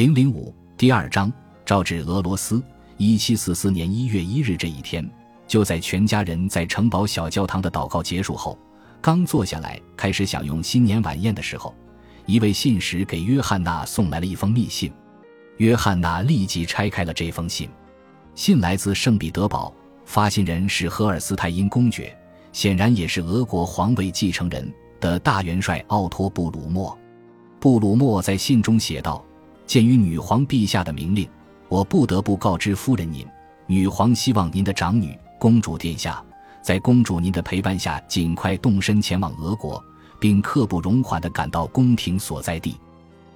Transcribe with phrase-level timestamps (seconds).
[0.00, 1.30] 零零五第二章，
[1.66, 2.62] 招致俄罗斯。
[2.96, 5.06] 一七四四年一月一日这一天，
[5.46, 8.58] 就在全家人在城堡小教堂的祷告结束后，
[9.02, 11.74] 刚坐下来开始享用新年晚宴的时候，
[12.24, 14.90] 一位信使给约翰娜送来了一封密信。
[15.58, 17.68] 约翰娜立即拆开了这封信，
[18.34, 19.70] 信来自圣彼得堡，
[20.06, 22.18] 发信人是荷尔斯泰因公爵，
[22.54, 26.98] 显然也是俄国皇位继承人的大元帅奥托·布鲁默。
[27.60, 29.22] 布鲁默在信中写道。
[29.70, 31.28] 鉴于女皇陛下的命令，
[31.68, 33.24] 我不得不告知夫人您，
[33.68, 36.20] 女皇希望您的长女公主殿下，
[36.60, 39.80] 在公主您的陪伴下，尽快动身前往俄国，
[40.18, 42.74] 并刻不容缓地赶到宫廷所在地。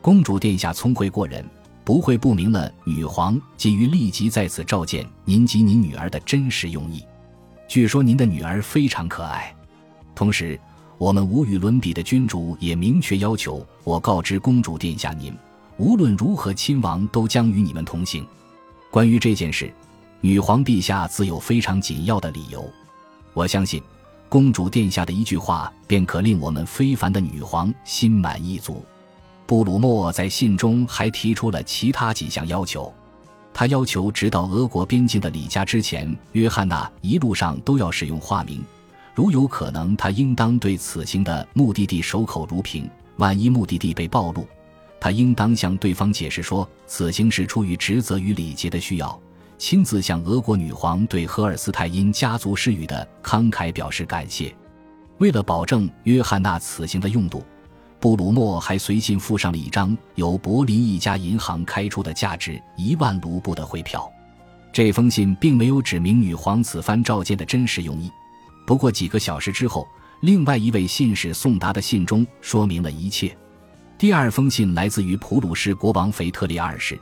[0.00, 1.44] 公主殿下聪慧过人，
[1.84, 7.04] 不会不明了女皇急于立即在此召见您及您女儿的真实用意。
[7.68, 9.54] 据说您的女儿非常可爱。
[10.14, 10.58] 同时，
[10.96, 15.30] 我们无与伦比的君主也明确要求我告知公主殿下您。
[15.78, 18.26] 无论如何，亲王都将与你们同行。
[18.90, 19.72] 关于这件事，
[20.20, 22.64] 女皇陛下自有非常紧要的理由。
[23.32, 23.82] 我相信，
[24.28, 28.84] 公主殿下的一句话便可令我们非凡的女皇心满意足。
[29.46, 32.92] 布鲁默在信中还提出了其他几项要求。
[33.54, 38.62] 他要求，直到俄国边境的李家之前，约翰娜一路上都要使用化名。
[39.14, 42.88] 如有可能，他应当对此行的目的地守口如瓶。
[43.16, 44.46] 万一目的地被暴露，
[45.02, 49.20] 他应当向对方解释说，此行是出于职责与礼节的需要，
[49.58, 54.54] 亲自向俄国女皇对荷尔斯泰因家族施予的慷慨表示感谢。
[55.18, 57.44] 为了保证约翰娜此行的用度，
[57.98, 64.08] 布鲁默还随信附上了一张由柏林一家银行开出的价值一万卢布的汇票。
[64.72, 68.08] 这封信并没有指明女皇此番召见的真实用意，
[68.64, 69.84] 不过几个小时之后，
[70.20, 73.36] 另外一位信使送达的信中说明了一切。
[74.02, 77.00] 第二封信来自于普鲁士国王腓特烈二世，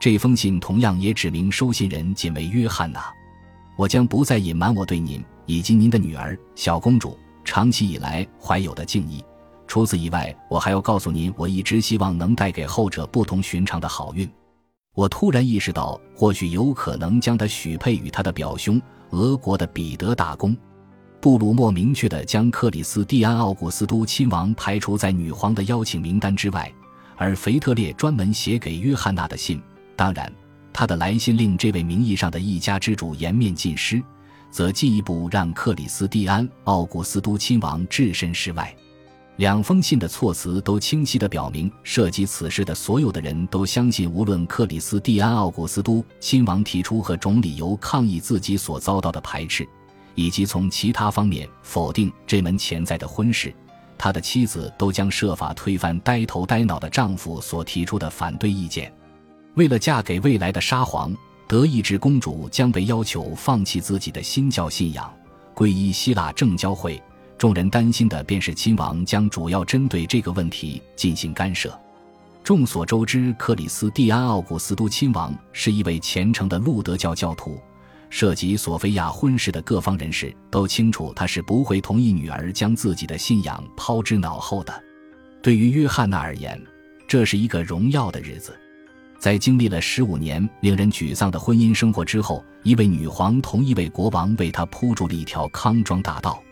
[0.00, 3.12] 这封信同样也指明收信人仅为约翰娜。
[3.76, 7.14] 我将不再隐瞒我对您以及您的女儿小公主
[7.44, 9.22] 长期以来怀有的敬意。
[9.66, 14.26] 除此以外，我还要告诉您，我一直希望能带给后者不同寻常的好运。
[14.94, 18.80] 我突然意识到，或许有可能将她许配与他的表兄
[19.10, 20.56] 俄国的彼得大公。
[21.20, 26.72] 布鲁默明确地将克里斯蒂安·奥古斯都亲王排除在女皇的邀请名单之外，
[27.14, 29.60] 而腓特烈专门写给约翰娜的信，
[29.94, 30.32] 当然，
[30.72, 34.02] 他的来信令这位名义上的一家之主颜面尽失，
[34.50, 38.74] 则进一步让克里斯蒂安·奥古斯都亲王置身事外。
[39.36, 49.68] 两封信的措辞都清晰地表明，涉及此事的所有的人都相信，无论克里斯蒂安·奥古斯都亲王提出何种理由抗议自己所遭到的排斥。
[50.14, 53.54] 以及从其他方面否定这门潜在的婚事，
[53.96, 58.92] 他的妻子都将设法推翻呆头呆脑的丈夫所提出的反对意见。
[59.54, 61.14] 为了嫁给未来的沙皇，
[61.46, 65.12] 德意志公主将被要求放弃自己的新教信仰，
[65.54, 67.02] 皈依希腊正教会。
[67.36, 71.76] 众人担心的便是亲王将主要针对这个问题进行干涉。
[72.44, 77.58] 众所周知，克里斯蒂安·奥古斯都亲王是一位虔诚的路德教教徒。
[78.10, 84.84] 涉及索菲亚婚事的各方人士都清楚，他是不会同意女儿将自己的信仰抛之脑后的。
[85.40, 86.60] 对于约翰娜而言，
[87.08, 88.54] 这是一个荣耀的日子。
[89.18, 96.42] 在经历了十五年令人沮丧的婚姻生活之后，一位女皇同一位国王为她铺筑了一条康庄大道，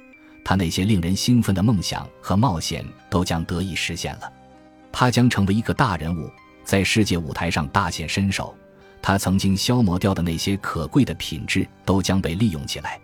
[0.44, 4.32] 她那些令人兴奋的梦想和冒险都将得以实现了。
[4.92, 6.30] 她将成为一个大人物，
[6.62, 8.54] 在世界舞台上大显身手。
[9.00, 13.00] 他曾经消磨掉的那些可贵的品质都将被利用起来，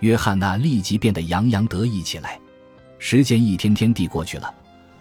[0.00, 2.38] 约翰娜立即变得洋洋得意起来。
[2.98, 4.54] 时间一天天地过去了，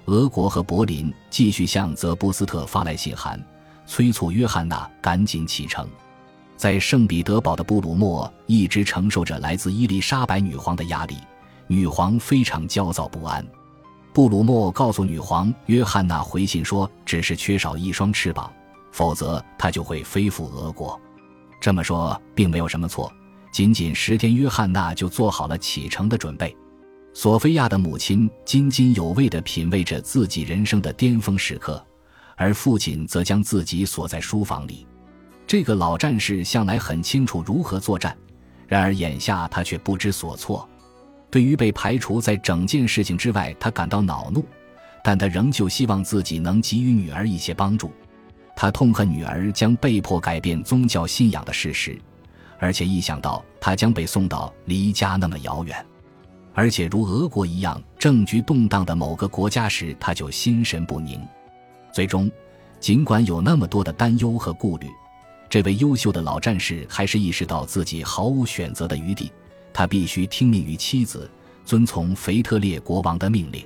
[0.05, 3.39] 俄国和柏林继续向泽布斯特发来信函，
[3.85, 5.88] 催促约翰娜赶紧启程。
[6.56, 11.17] 在圣彼得堡的布鲁默一直承受着来自伊丽莎白女皇的压力，
[11.67, 13.45] 女皇非常焦躁不安。
[14.13, 18.51] 布鲁默告诉女皇，约翰娜回信说，只是缺少一双翅膀。
[18.91, 21.00] 否则，他就会飞赴俄国。
[21.62, 23.12] 这么说并没有什么错。
[23.51, 26.56] 仅仅十天，约翰娜就做好了启程的准备。
[27.13, 31.83] 索菲亚的母亲津津有味地品味着自己人生的巅峰时刻，
[32.38, 34.86] 而父亲则将自己锁在书房里。
[35.47, 38.15] 这个老战士向来很清楚如何作战，
[38.68, 40.69] 然而眼下他却不知所措。
[41.31, 44.45] 对于被排除在整件事情之外，他感到恼怒，
[45.03, 47.91] 但他仍旧希望自己能给予女儿一些帮助。
[48.61, 51.97] 他痛恨女儿将被迫改变宗教信仰的事实，
[52.57, 55.85] 而且一想到她将被送到离家那么遥远，
[56.53, 61.25] 而且如俄国一样政局动荡的某个国家时，他就心神不宁。
[61.94, 62.29] 最终，
[62.81, 64.89] 尽管有那么多的担忧和顾虑，
[65.50, 69.31] 这位优秀的老战士还是意识到自己毫无选择的余地，
[69.71, 71.31] 他必须听命于妻子，
[71.63, 73.65] 遵从腓特烈国王的命令。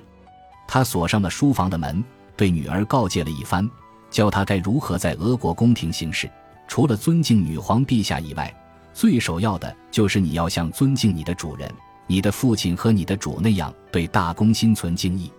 [0.68, 2.04] 他锁上了书房的门，
[2.38, 3.68] 对女儿告诫了一番，
[4.13, 6.30] 教他该如何在俄国宫廷行事。
[6.68, 8.54] 除了尊敬女皇陛下以外，
[8.94, 11.69] 最首要的就是你要像尊敬你的主人、
[12.07, 15.30] 你的父亲和你的主那样对大公心存敬意。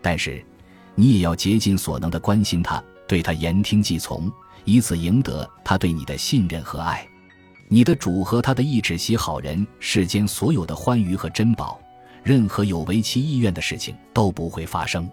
[0.00, 0.42] 但是，
[0.94, 4.30] 你也要竭尽所能地关心他，对他言听计从，
[4.64, 7.06] 以此赢得他对你的信任和爱。
[7.68, 11.80] 你的主和他的一指席好人，世间所有的欢愉和珍宝，
[12.22, 15.08] 任何有违其意愿的事情都不会发生。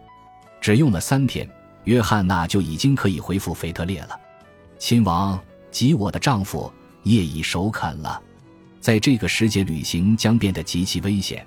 [0.61, 1.47] 只用了三天，
[1.89, 4.09] 约翰娜就已经可以回复腓特烈了。
[4.77, 5.39] 亲王
[5.71, 6.71] 及我的丈夫
[7.01, 8.21] 业已首肯了，
[8.79, 11.43] 在这个时节旅行将变得极其危险。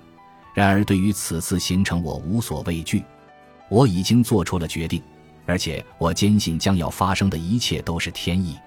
[0.53, 3.05] 然而对于此次行程，我无所畏惧。
[3.69, 5.01] 我已经做出了决定，
[5.45, 8.57] 而且我坚信将要发生的一切都是天意。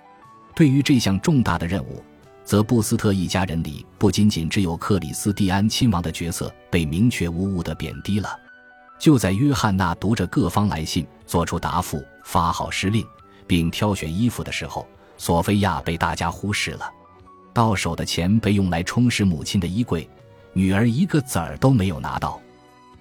[0.55, 2.02] 对于这项重大的任务，
[2.43, 8.31] 则布斯特一家人里不仅仅只有克里斯蒂安亲王的角色被明确无误地贬低了。
[8.99, 13.06] 就在约翰娜读着各方来信，做出答复，发号施令，
[13.46, 14.87] 并挑选衣服的时候，
[15.19, 16.90] 索菲亚被大家忽视了。
[17.52, 20.08] 到手的钱被用来充实母亲的衣柜，
[20.52, 22.40] 女儿一个子儿都没有拿到。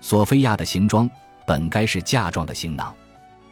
[0.02, 1.10] 索菲亚的行装。
[1.48, 2.92] 本该是嫁妆的行囊，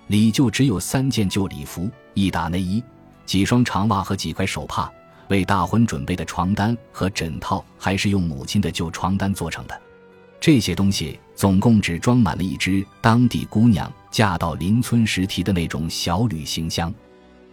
[0.07, 2.83] 里就只有三件旧礼服、一打内衣、
[3.23, 4.91] 几双长袜和几块手帕。
[5.27, 9.79] 为大婚准备的床单和枕套还是用母亲的旧床单做成的。
[10.43, 16.93] 这些东西总共只装满了一只当地姑娘嫁到邻村时提的那种小旅行箱。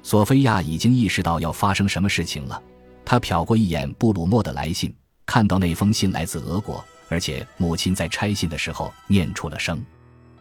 [0.02, 2.60] 索菲亚已经意识到要发生什么事情了。
[3.04, 4.92] 她瞟过一眼布鲁诺的来信，
[5.24, 9.80] 看到那封信来自俄国，而且母亲在拆信的时候念出了声。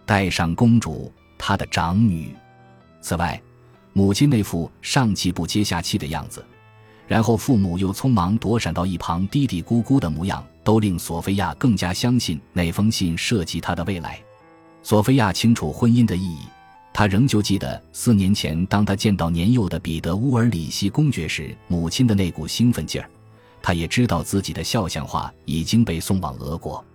[0.04, 2.36] 带上公主，她的长女。
[3.00, 3.40] 此外，
[3.94, 6.44] 母亲那副上气不接下气的样子，
[7.10, 14.22] 然后父母又匆忙躲闪到一旁嘀嘀咕咕的模样，都令索菲亚更加相信那封信涉及她的未来。
[14.84, 16.42] 索菲亚清楚婚姻的意义，
[16.94, 23.10] 她仍旧记得四年前，当她见到年幼的彼得乌尔里希公爵时，母亲的那股兴奋劲儿。
[23.60, 26.86] 她也知道自己的肖像画已经被送往俄国。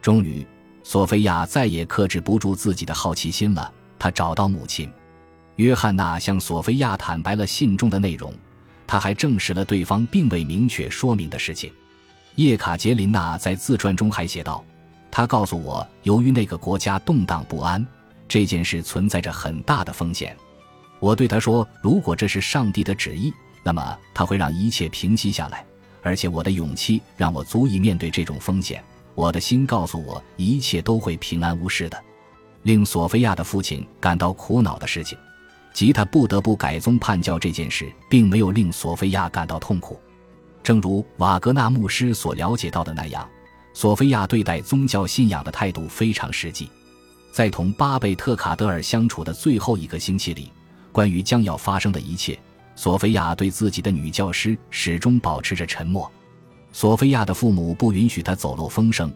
[0.00, 0.44] 终于。
[0.84, 3.70] 索菲亚再也克制不住自己的好奇心了。
[3.98, 4.90] 她找到母亲，
[5.56, 8.32] 约翰娜向索菲亚坦白了信中的内容，
[8.88, 11.70] 他还证实了对方并未明确说明的事情。
[12.36, 14.64] 叶卡捷琳娜在自传中还写道
[15.12, 17.86] ：“他告诉我，由于那个国家动荡不安，
[18.26, 20.36] 这件事存在着很大的风险。
[20.98, 23.32] 我对他说，如果这是上帝的旨意，
[23.62, 25.64] 那么他会让一切平息下来，
[26.02, 28.82] 而且我的勇气让我足以面对这种风险。”
[29.14, 32.00] 我的心告诉我，一切都会平安无事的。
[32.62, 35.18] 令索菲亚的父亲感到苦恼的事情，
[35.78, 39.96] 吉他不得不改宗叛教这件事，并没有令索菲亚感到痛苦。
[40.60, 43.30] 正如瓦格纳牧师所了解到的那样，
[43.74, 46.68] 索菲亚对待宗教信仰的态度非常实际。
[47.30, 50.50] 在同巴贝特卡德尔相处的最后一个星期里，
[50.90, 52.36] 关于将要发生的一切，
[52.74, 56.10] 索菲亚对自己的女教师始终保持着沉默。
[56.72, 59.12] 索菲亚的父母不允许她走漏风声，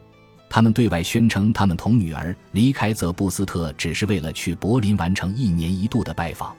[0.55, 6.55] 他们对外宣称，他们同女儿离开泽布斯特只是为了去柏林完成一年一度的拜访。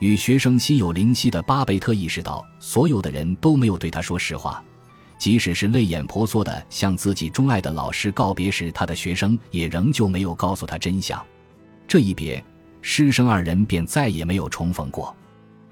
[0.00, 4.62] 与学生心有灵犀的巴贝特意识到，所有的人都没有对他说实话，
[5.16, 11.18] 即使是泪眼婆娑的向自己钟爱的老师告别时，他的学生也仍旧没有告诉他真相。
[11.88, 12.44] 这一别，
[12.82, 15.16] 师生二人便再也没有重逢过。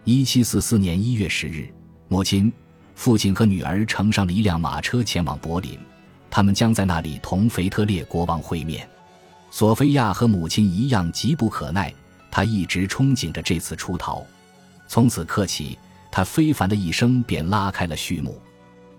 [0.04, 1.68] 一七四四年一月十日，
[2.08, 2.50] 母亲。
[2.94, 5.78] 父亲和女儿乘上了一辆马车前往柏林，
[6.30, 8.88] 他们将在那里同腓特烈国王会面。
[9.50, 11.92] 索菲亚和母亲一样急不可耐，
[12.30, 14.24] 她一直憧憬着这次出逃。
[14.86, 15.76] 从此刻起，
[16.10, 18.40] 她非凡的一生便拉开了序幕。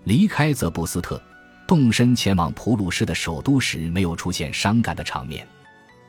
[0.04, 1.20] 离开泽布斯特，
[1.66, 5.46] 动身前往普鲁士的首都时，没有出现伤感的场面。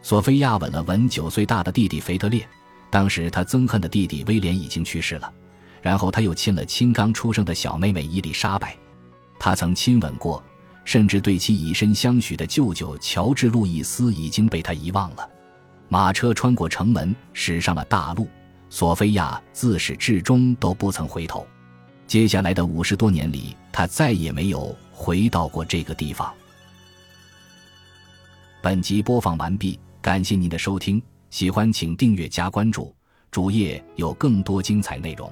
[0.02, 2.46] 索菲亚吻了吻九岁大的弟弟腓特烈，
[2.90, 5.32] 当时他憎恨的弟弟威廉已经去世了。
[5.82, 8.76] 然后他又亲了亲刚出生的小妹妹伊丽莎白，
[9.38, 10.44] 他曾亲吻过，
[10.86, 15.30] 甚至对其以身相许的舅舅乔治·路易斯已经被他遗忘了。
[15.90, 18.28] 马车穿过城门，驶上了大路。
[18.70, 21.46] 索菲亚自始至终都不曾回头。
[22.08, 26.34] 接下来的五十多年里，他再也没有回到过这个地方。
[28.62, 32.96] 本集播放完毕，感谢您的收听，喜欢请订阅加关注，
[33.30, 35.32] 主页有更多精彩内容。